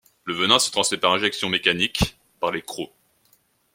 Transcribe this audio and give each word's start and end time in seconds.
Le 0.23 0.33
venin 0.33 0.57
se 0.57 0.71
transmet 0.71 0.97
par 0.97 1.11
injection 1.13 1.47
mécanique 1.47 2.17
par 2.39 2.49
les 2.49 2.63
crocs. 2.63 2.89